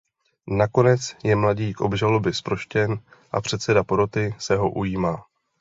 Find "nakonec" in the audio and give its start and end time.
0.47-1.15